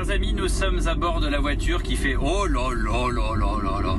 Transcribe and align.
chers 0.00 0.10
amis, 0.14 0.32
nous 0.32 0.48
sommes 0.48 0.80
à 0.86 0.94
bord 0.94 1.20
de 1.20 1.28
la 1.28 1.40
voiture 1.40 1.82
qui 1.82 1.96
fait 1.96 2.16
oh 2.16 2.46
là 2.46 2.70
là 2.74 3.08
là 3.12 3.34
là 3.34 3.58
là 3.62 3.80
là 3.82 3.98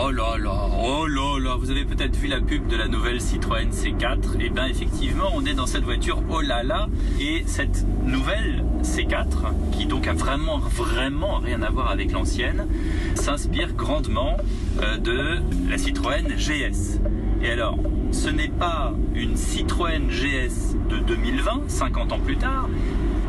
oh 0.00 0.10
là 0.10 0.36
là 0.38 0.68
oh 0.80 1.06
là 1.06 1.38
là. 1.40 1.56
Vous 1.58 1.70
avez 1.70 1.84
peut-être 1.84 2.14
vu 2.16 2.28
la 2.28 2.40
pub 2.40 2.66
de 2.68 2.76
la 2.76 2.86
nouvelle 2.86 3.20
Citroën 3.20 3.70
C4. 3.70 4.40
Et 4.40 4.50
bien 4.50 4.66
effectivement, 4.66 5.30
on 5.34 5.44
est 5.44 5.54
dans 5.54 5.66
cette 5.66 5.82
voiture 5.82 6.22
oh 6.30 6.40
là 6.40 6.62
là. 6.62 6.88
Et 7.20 7.42
cette 7.46 7.84
nouvelle 8.04 8.64
C4, 8.82 9.72
qui 9.72 9.86
donc 9.86 10.06
a 10.06 10.12
vraiment 10.12 10.58
vraiment 10.58 11.38
rien 11.38 11.62
à 11.62 11.70
voir 11.70 11.90
avec 11.90 12.12
l'ancienne, 12.12 12.68
s'inspire 13.14 13.72
grandement 13.72 14.36
euh, 14.82 14.98
de 14.98 15.40
la 15.68 15.78
Citroën 15.78 16.28
GS. 16.36 17.00
Et 17.42 17.50
alors, 17.50 17.78
ce 18.12 18.28
n'est 18.28 18.48
pas 18.48 18.94
une 19.14 19.36
Citroën 19.36 20.08
GS 20.08 20.76
de 20.88 20.98
2020, 20.98 21.62
50 21.68 22.12
ans 22.12 22.20
plus 22.20 22.36
tard, 22.36 22.68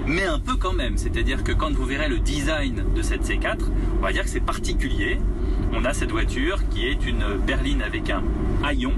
mais 0.08 0.24
un 0.24 0.40
peu 0.40 0.56
quand 0.56 0.74
même. 0.74 0.98
C'est-à-dire 0.98 1.44
que 1.44 1.52
quand 1.52 1.72
vous 1.74 1.86
verrez 1.86 2.10
le 2.10 2.20
design 2.20 2.84
de 2.96 3.02
cette 3.02 3.24
C4, 3.24 3.58
on 3.98 4.02
va 4.02 4.12
dire 4.12 4.24
que 4.24 4.30
c'est 4.30 4.40
particulier. 4.40 5.20
On 5.74 5.84
a 5.86 5.94
cette 5.94 6.12
voiture 6.12 6.68
qui 6.70 6.88
est 6.88 7.06
une 7.06 7.26
berline 7.46 7.82
avec 7.82 8.10
un 8.10 8.24
haillon, 8.64 8.94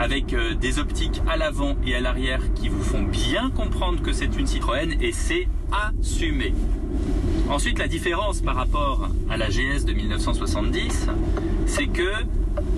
avec 0.00 0.32
euh, 0.32 0.54
des 0.54 0.78
optiques 0.78 1.20
à 1.28 1.36
l'avant 1.36 1.76
et 1.86 1.94
à 1.94 2.00
l'arrière 2.00 2.40
qui 2.54 2.68
vous 2.68 2.82
font 2.82 3.02
bien 3.02 3.50
comprendre 3.50 4.02
que 4.02 4.12
c'est 4.12 4.36
une 4.38 4.46
Citroën 4.46 4.96
et 5.00 5.12
c'est 5.12 5.48
assumé. 5.70 6.54
Ensuite, 7.52 7.78
la 7.78 7.86
différence 7.86 8.40
par 8.40 8.56
rapport 8.56 9.10
à 9.28 9.36
la 9.36 9.50
GS 9.50 9.84
de 9.84 9.92
1970, 9.92 11.08
c'est 11.66 11.86
que 11.86 12.10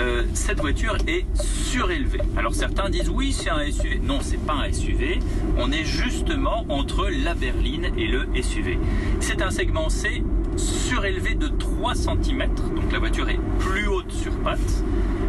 euh, 0.01 0.25
cette 0.35 0.59
voiture 0.61 0.97
est 1.07 1.25
surélevée. 1.41 2.19
Alors 2.37 2.57
certains 2.57 2.91
disent 2.91 3.09
oui 3.09 3.33
c'est 3.33 3.51
un 3.51 3.71
SUV. 3.71 4.01
Non 4.03 4.19
c'est 4.21 4.45
pas 4.45 4.55
un 4.55 4.73
SUV. 4.73 5.21
On 5.59 5.71
est 5.71 5.85
justement 5.85 6.65
entre 6.69 7.09
la 7.09 7.35
berline 7.35 7.93
et 7.97 8.09
le 8.09 8.27
SUV. 8.43 8.77
C'est 9.21 9.43
un 9.43 9.51
segment 9.53 9.89
C 9.91 10.25
surélevé 10.57 11.37
de 11.37 11.47
3 11.47 11.95
cm. 11.95 12.53
Donc 12.75 12.93
la 12.93 12.99
voiture 12.99 13.31
est 13.31 13.41
plus 13.61 13.87
haute 13.87 14.11
sur 14.11 14.33
pattes. 14.41 14.83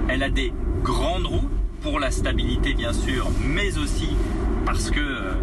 Elle 0.07 0.23
a 0.23 0.31
des 0.31 0.53
grandes 0.81 1.27
roues 1.27 1.49
pour 1.83 1.99
la 1.99 2.09
stabilité 2.09 2.73
bien 2.73 2.93
sûr, 2.93 3.29
mais 3.47 3.77
aussi 3.77 4.09
parce 4.65 4.89
que 4.89 4.99
euh, 4.99 5.33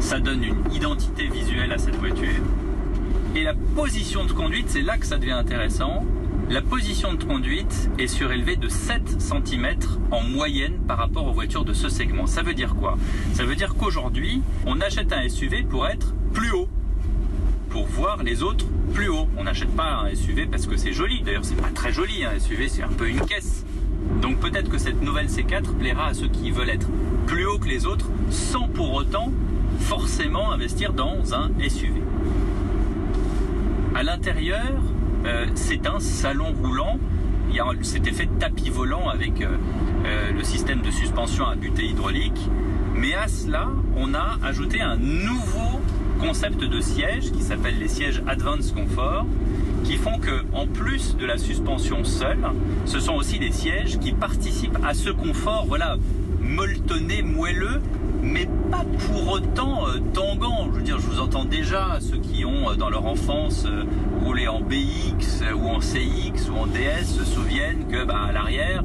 ça 0.00 0.20
donne 0.20 0.42
une 0.42 0.72
identité 0.72 1.28
visuelle 1.28 1.72
à 1.72 1.76
cette 1.76 1.96
voiture. 1.96 2.42
Et 3.36 3.42
la 3.42 3.52
position 3.52 4.24
de 4.24 4.32
conduite, 4.32 4.70
c'est 4.70 4.80
là 4.80 4.96
que 4.96 5.04
ça 5.04 5.18
devient 5.18 5.32
intéressant. 5.32 6.06
La 6.48 6.62
position 6.62 7.12
de 7.12 7.22
conduite 7.22 7.90
est 7.98 8.06
surélevée 8.06 8.56
de 8.56 8.66
7 8.66 9.20
cm 9.20 9.76
en 10.10 10.22
moyenne 10.22 10.78
par 10.88 10.96
rapport 10.96 11.26
aux 11.26 11.34
voitures 11.34 11.66
de 11.66 11.74
ce 11.74 11.90
segment. 11.90 12.26
Ça 12.26 12.40
veut 12.42 12.54
dire 12.54 12.74
quoi? 12.74 12.96
Ça 13.34 13.44
veut 13.44 13.54
dire 13.54 13.74
qu'aujourd'hui, 13.74 14.40
on 14.64 14.80
achète 14.80 15.12
un 15.12 15.28
SUV 15.28 15.64
pour 15.64 15.86
être 15.86 16.14
plus 16.32 16.50
haut, 16.50 16.66
pour 17.68 17.84
voir 17.88 18.22
les 18.22 18.42
autres 18.42 18.64
plus 18.94 19.10
haut. 19.10 19.28
On 19.36 19.44
n'achète 19.44 19.76
pas 19.76 20.06
un 20.06 20.14
SUV 20.14 20.46
parce 20.46 20.66
que 20.66 20.78
c'est 20.78 20.94
joli. 20.94 21.22
D'ailleurs, 21.22 21.44
c'est 21.44 21.60
pas 21.60 21.68
très 21.74 21.92
joli 21.92 22.24
un 22.24 22.38
SUV, 22.38 22.70
c'est 22.70 22.84
un 22.84 22.88
peu 22.88 23.06
une 23.06 23.20
caisse. 23.20 23.66
Donc 24.22 24.40
peut-être 24.40 24.70
que 24.70 24.78
cette 24.78 25.02
nouvelle 25.02 25.26
C4 25.26 25.76
plaira 25.78 26.06
à 26.06 26.14
ceux 26.14 26.28
qui 26.28 26.52
veulent 26.52 26.70
être 26.70 26.88
plus 27.26 27.44
haut 27.44 27.58
que 27.58 27.68
les 27.68 27.84
autres 27.84 28.06
sans 28.30 28.66
pour 28.66 28.94
autant 28.94 29.30
forcément 29.80 30.52
investir 30.52 30.94
dans 30.94 31.34
un 31.34 31.50
SUV. 31.68 32.00
À 33.96 34.02
l'intérieur, 34.02 34.74
euh, 35.24 35.46
c'est 35.54 35.86
un 35.86 36.00
salon 36.00 36.52
roulant. 36.62 36.98
Il 37.48 37.56
y 37.56 37.60
a 37.60 37.64
cet 37.80 38.06
effet 38.06 38.28
tapis 38.38 38.68
volant 38.68 39.08
avec 39.08 39.40
euh, 39.40 39.56
euh, 40.04 40.32
le 40.32 40.44
système 40.44 40.82
de 40.82 40.90
suspension 40.90 41.46
à 41.46 41.54
butée 41.54 41.86
hydraulique. 41.86 42.38
Mais 42.94 43.14
à 43.14 43.26
cela, 43.26 43.68
on 43.96 44.12
a 44.12 44.36
ajouté 44.44 44.82
un 44.82 44.98
nouveau 44.98 45.80
concept 46.20 46.60
de 46.60 46.78
siège 46.78 47.32
qui 47.32 47.40
s'appelle 47.40 47.78
les 47.78 47.88
sièges 47.88 48.22
Advanced 48.26 48.74
Comfort 48.74 49.24
qui 49.82 49.96
font 49.96 50.18
que 50.18 50.44
en 50.52 50.66
plus 50.66 51.16
de 51.16 51.24
la 51.24 51.38
suspension 51.38 52.04
seule, 52.04 52.50
ce 52.84 53.00
sont 53.00 53.14
aussi 53.14 53.38
des 53.38 53.52
sièges 53.52 53.98
qui 53.98 54.12
participent 54.12 54.78
à 54.84 54.92
ce 54.92 55.08
confort, 55.08 55.64
voilà, 55.66 55.96
molletonné, 56.42 57.22
moelleux, 57.22 57.80
mais 58.22 58.46
pas 58.70 58.84
pour 59.06 59.30
autant 59.30 59.88
euh, 59.88 60.00
tangant. 60.12 60.68
Entends 61.26 61.44
déjà 61.44 61.98
ceux 61.98 62.18
qui 62.18 62.44
ont 62.44 62.72
dans 62.76 62.88
leur 62.88 63.04
enfance 63.04 63.66
roulé 64.22 64.46
en 64.46 64.60
BX 64.60 65.42
ou 65.56 65.66
en 65.66 65.80
CX 65.80 66.48
ou 66.48 66.56
en 66.56 66.66
DS 66.68 67.04
se 67.04 67.24
souviennent 67.24 67.88
que 67.88 68.04
bah, 68.04 68.26
à 68.28 68.32
l'arrière, 68.32 68.84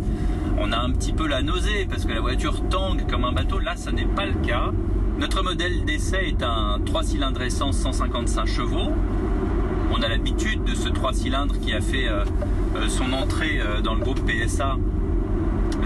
on 0.58 0.72
a 0.72 0.80
un 0.80 0.90
petit 0.90 1.14
peu 1.14 1.28
la 1.28 1.44
nausée 1.44 1.86
parce 1.88 2.04
que 2.04 2.12
la 2.12 2.20
voiture 2.20 2.68
tangue 2.68 3.06
comme 3.08 3.26
un 3.26 3.32
bateau. 3.32 3.60
Là, 3.60 3.76
ça 3.76 3.92
n'est 3.92 4.08
pas 4.08 4.26
le 4.26 4.34
cas. 4.44 4.72
Notre 5.20 5.44
modèle 5.44 5.86
d'essai 5.86 6.30
est 6.30 6.42
un 6.42 6.80
3 6.84 7.04
cylindres 7.04 7.44
essence 7.44 7.78
155 7.78 8.48
chevaux. 8.48 8.90
On 9.92 10.02
a 10.02 10.08
l'habitude 10.08 10.64
de 10.64 10.74
ce 10.74 10.90
3 10.90 11.14
cylindres 11.14 11.60
qui 11.60 11.74
a 11.74 11.80
fait 11.80 12.08
euh, 12.08 12.26
euh, 12.76 12.90
son 12.90 13.14
entrée 13.14 13.60
euh, 13.62 13.82
dans 13.82 13.94
le 13.94 14.00
groupe 14.00 14.20
PSA 14.26 14.78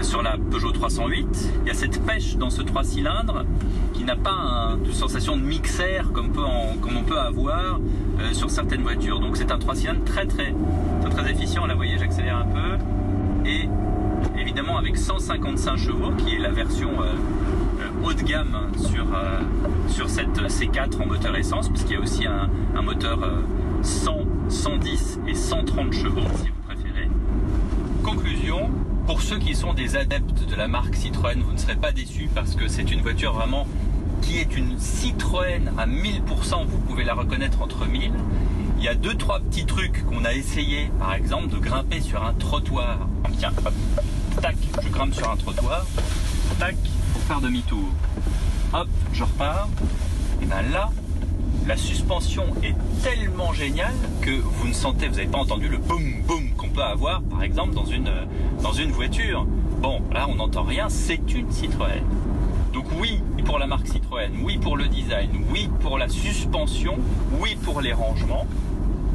sur 0.00 0.22
la 0.22 0.38
Peugeot 0.38 0.72
308. 0.72 1.50
Il 1.62 1.68
y 1.68 1.70
a 1.70 1.74
cette 1.74 2.02
pêche 2.06 2.38
dans 2.38 2.48
ce 2.48 2.62
3 2.62 2.82
cylindres 2.82 3.44
n'a 4.06 4.16
pas 4.16 4.76
une 4.84 4.92
sensation 4.92 5.36
de 5.36 5.42
mixer 5.42 6.00
comme, 6.12 6.32
on 6.36 7.02
peut 7.02 7.18
avoir 7.18 7.80
euh, 8.20 8.32
sur 8.32 8.50
certaines 8.50 8.82
voitures. 8.82 9.18
Donc 9.18 9.36
c'est 9.36 9.50
un 9.50 9.58
3 9.58 9.74
cylindres 9.74 10.04
très 10.04 10.26
très, 10.26 10.54
très, 11.10 11.30
efficient. 11.30 11.66
Là 11.66 11.74
vous 11.74 11.80
voyez 11.80 11.98
j'accélère 11.98 12.36
un 12.38 12.44
peu. 12.44 13.48
Et 13.50 13.68
évidemment 14.40 14.78
avec 14.78 14.96
155 14.96 15.76
chevaux 15.76 16.12
qui 16.12 16.36
est 16.36 16.38
la 16.38 16.52
version 16.52 16.90
euh, 17.02 17.14
euh, 17.80 18.06
haut 18.06 18.12
de 18.12 18.22
gamme 18.22 18.56
sur, 18.76 19.06
sur 19.88 20.08
cette 20.08 20.38
C4 20.38 21.02
en 21.02 21.06
moteur 21.06 21.36
essence 21.36 21.68
puisqu'il 21.68 21.94
y 21.94 21.96
a 21.96 22.00
aussi 22.00 22.26
un, 22.26 22.48
un 22.76 22.82
moteur 22.82 23.18
100, 23.82 24.18
110 24.48 25.20
et 25.26 25.34
130 25.34 25.92
chevaux 25.92 26.20
si 26.36 26.48
vous 26.48 26.62
préférez. 26.64 27.08
Conclusion, 28.04 28.70
pour 29.06 29.20
ceux 29.20 29.38
qui 29.38 29.56
sont 29.56 29.74
des 29.74 29.96
adeptes 29.96 30.48
de 30.48 30.54
la 30.54 30.68
marque 30.68 30.94
Citroën, 30.94 31.40
vous 31.42 31.52
ne 31.52 31.58
serez 31.58 31.76
pas 31.76 31.90
déçus 31.90 32.28
parce 32.32 32.54
que 32.54 32.68
c'est 32.68 32.90
une 32.92 33.00
voiture 33.00 33.32
vraiment 33.32 33.66
qui 34.22 34.38
est 34.38 34.56
une 34.56 34.78
Citroën 34.78 35.72
à 35.78 35.86
1000%, 35.86 36.66
vous 36.66 36.78
pouvez 36.78 37.04
la 37.04 37.14
reconnaître 37.14 37.62
entre 37.62 37.86
1000. 37.86 38.12
Il 38.78 38.84
y 38.84 38.88
a 38.88 38.94
deux 38.94 39.14
trois 39.14 39.40
petits 39.40 39.66
trucs 39.66 40.04
qu'on 40.06 40.24
a 40.24 40.34
essayé, 40.34 40.90
par 40.98 41.14
exemple 41.14 41.48
de 41.48 41.58
grimper 41.58 42.00
sur 42.00 42.22
un 42.22 42.34
trottoir. 42.34 42.98
Tiens, 43.38 43.52
hop, 43.64 43.72
tac, 44.40 44.56
je 44.82 44.88
grimpe 44.88 45.14
sur 45.14 45.30
un 45.30 45.36
trottoir, 45.36 45.86
tac, 46.58 46.76
pour 47.12 47.22
faire 47.22 47.40
demi-tour. 47.40 47.88
Hop, 48.72 48.88
je 49.12 49.24
repars. 49.24 49.68
Et 50.42 50.46
bien 50.46 50.62
là, 50.62 50.90
la 51.66 51.76
suspension 51.76 52.44
est 52.62 52.76
tellement 53.02 53.52
géniale 53.52 53.94
que 54.20 54.30
vous 54.30 54.68
ne 54.68 54.72
sentez, 54.72 55.08
vous 55.08 55.16
n'avez 55.16 55.26
pas 55.26 55.38
entendu 55.38 55.68
le 55.68 55.78
boum 55.78 56.22
boum 56.26 56.50
qu'on 56.56 56.68
peut 56.68 56.82
avoir 56.82 57.22
par 57.22 57.42
exemple 57.42 57.74
dans 57.74 57.86
une, 57.86 58.10
dans 58.62 58.72
une 58.72 58.92
voiture. 58.92 59.46
Bon, 59.80 60.00
là 60.12 60.26
on 60.28 60.36
n'entend 60.36 60.62
rien, 60.62 60.88
c'est 60.88 61.32
une 61.34 61.50
Citroën. 61.50 62.02
Donc 62.72 62.86
oui 63.00 63.20
marque 63.66 63.88
Citroën, 63.88 64.30
oui 64.42 64.58
pour 64.58 64.76
le 64.76 64.86
design, 64.88 65.30
oui 65.50 65.68
pour 65.80 65.98
la 65.98 66.08
suspension, 66.08 66.98
oui 67.40 67.56
pour 67.62 67.80
les 67.80 67.92
rangements 67.92 68.46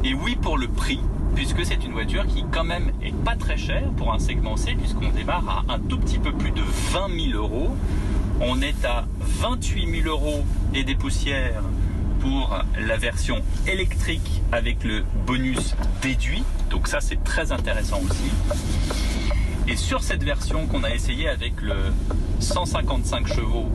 et 0.04 0.14
oui 0.14 0.36
pour 0.36 0.58
le 0.58 0.68
prix 0.68 1.00
puisque 1.34 1.64
c'est 1.64 1.82
une 1.84 1.92
voiture 1.92 2.26
qui 2.26 2.44
quand 2.50 2.64
même 2.64 2.92
est 3.02 3.14
pas 3.24 3.36
très 3.36 3.56
chère 3.56 3.88
pour 3.96 4.12
un 4.12 4.18
segment 4.18 4.56
C 4.56 4.74
puisqu'on 4.78 5.08
démarre 5.08 5.64
à 5.68 5.74
un 5.74 5.78
tout 5.78 5.98
petit 5.98 6.18
peu 6.18 6.32
plus 6.32 6.50
de 6.50 6.62
20 6.92 7.08
000 7.32 7.42
euros. 7.42 7.74
On 8.40 8.60
est 8.60 8.84
à 8.84 9.06
28 9.20 10.02
000 10.02 10.08
euros 10.08 10.44
et 10.74 10.84
des 10.84 10.94
poussières 10.94 11.62
pour 12.20 12.56
la 12.78 12.96
version 12.96 13.36
électrique 13.66 14.42
avec 14.52 14.84
le 14.84 15.04
bonus 15.26 15.74
déduit. 16.02 16.44
Donc 16.70 16.88
ça 16.88 17.00
c'est 17.00 17.22
très 17.24 17.52
intéressant 17.52 18.00
aussi. 18.02 18.30
Et 19.68 19.76
sur 19.76 20.02
cette 20.02 20.22
version 20.22 20.66
qu'on 20.66 20.84
a 20.84 20.90
essayé 20.90 21.28
avec 21.28 21.60
le 21.62 21.76
155 22.40 23.26
chevaux 23.28 23.70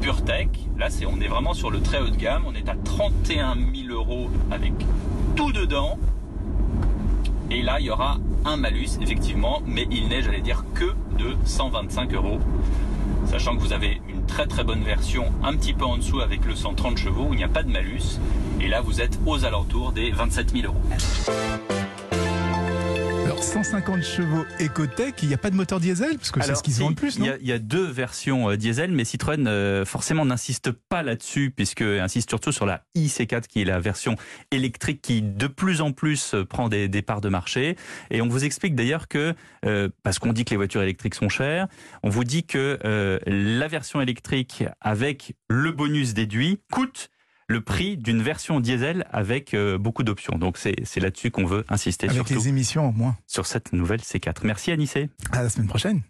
PureTech, 0.00 0.48
là 0.78 0.90
c'est 0.90 1.06
on 1.06 1.20
est 1.20 1.28
vraiment 1.28 1.54
sur 1.54 1.70
le 1.70 1.80
très 1.80 2.00
haut 2.00 2.10
de 2.10 2.16
gamme, 2.16 2.44
on 2.46 2.54
est 2.54 2.68
à 2.68 2.74
31 2.74 3.54
000 3.54 3.92
euros 3.92 4.30
avec 4.50 4.72
tout 5.36 5.52
dedans. 5.52 5.98
Et 7.50 7.62
là 7.62 7.80
il 7.80 7.86
y 7.86 7.90
aura 7.90 8.18
un 8.44 8.56
malus 8.56 8.98
effectivement, 9.00 9.62
mais 9.66 9.86
il 9.90 10.08
n'est 10.08 10.22
j'allais 10.22 10.40
dire 10.40 10.64
que 10.74 10.94
de 11.18 11.36
125 11.44 12.14
euros. 12.14 12.40
Sachant 13.26 13.56
que 13.56 13.60
vous 13.60 13.72
avez 13.72 14.00
une 14.08 14.24
très 14.26 14.46
très 14.46 14.64
bonne 14.64 14.82
version 14.82 15.26
un 15.42 15.54
petit 15.54 15.74
peu 15.74 15.84
en 15.84 15.98
dessous 15.98 16.20
avec 16.20 16.44
le 16.44 16.54
130 16.54 16.96
chevaux 16.96 17.26
où 17.28 17.34
il 17.34 17.36
n'y 17.36 17.44
a 17.44 17.48
pas 17.48 17.62
de 17.62 17.70
malus. 17.70 18.18
Et 18.60 18.68
là, 18.68 18.80
vous 18.80 19.00
êtes 19.00 19.18
aux 19.26 19.44
alentours 19.44 19.92
des 19.92 20.10
27 20.10 20.52
000 20.52 20.66
euros. 20.66 21.77
150 23.40 24.02
chevaux 24.02 24.44
Ecotech, 24.60 25.22
il 25.22 25.28
n'y 25.28 25.34
a 25.34 25.38
pas 25.38 25.50
de 25.50 25.54
moteur 25.54 25.80
diesel 25.80 26.16
Parce 26.16 26.30
que 26.30 26.42
c'est 26.42 26.54
ce 26.54 26.62
qu'ils 26.62 26.74
vendent 26.74 26.90
le 26.90 26.94
plus, 26.96 27.18
non 27.18 27.26
il 27.40 27.46
y, 27.46 27.52
a, 27.52 27.58
deux 27.58 27.86
versions 27.86 28.50
euh, 28.50 28.56
diesel, 28.56 28.90
mais 28.90 29.04
Citroën 29.04 29.46
euh, 29.46 29.84
forcément 29.84 30.24
n'insiste 30.24 30.70
pas 30.72 31.02
là-dessus, 31.02 31.52
puisque 31.54 31.82
insiste 31.82 32.30
surtout 32.30 32.52
sur 32.52 32.66
la 32.66 32.82
IC4, 32.96 33.46
qui 33.46 33.62
est 33.62 33.64
la 33.64 33.78
version 33.78 34.16
électrique 34.50 35.02
qui 35.02 35.22
de 35.22 35.46
plus 35.46 35.80
en 35.80 35.92
plus 35.92 36.34
euh, 36.34 36.44
prend 36.44 36.68
des, 36.68 36.88
parts 37.02 37.20
de 37.20 37.28
marché. 37.28 37.76
Et 38.10 38.20
on 38.20 38.28
vous 38.28 38.44
explique 38.44 38.74
d'ailleurs 38.74 39.08
que, 39.08 39.34
parce 40.02 40.18
qu'on 40.18 40.32
dit 40.32 40.44
que 40.44 40.50
les 40.50 40.56
voitures 40.56 40.82
électriques 40.82 41.14
sont 41.14 41.28
chères, 41.28 41.68
on 42.02 42.08
vous 42.08 42.24
dit 42.24 42.44
que 42.44 42.78
la 43.26 43.68
version 43.68 44.00
électrique 44.00 44.64
avec 44.80 45.34
le 45.48 45.70
bonus 45.70 46.12
déduit 46.12 46.60
coûte 46.72 47.10
le 47.48 47.62
prix 47.62 47.96
d'une 47.96 48.22
version 48.22 48.60
diesel 48.60 49.06
avec 49.10 49.54
euh, 49.54 49.78
beaucoup 49.78 50.02
d'options. 50.02 50.38
Donc 50.38 50.58
c'est 50.58 51.00
là-dessus 51.00 51.30
qu'on 51.30 51.46
veut 51.46 51.64
insister. 51.68 52.08
Avec 52.08 52.28
les 52.30 52.48
émissions 52.48 52.88
au 52.90 52.92
moins. 52.92 53.16
Sur 53.26 53.46
cette 53.46 53.72
nouvelle 53.72 54.00
C4. 54.00 54.40
Merci 54.44 54.70
Anissé. 54.70 55.08
À 55.32 55.42
la 55.42 55.48
semaine 55.48 55.68
prochaine. 55.68 56.02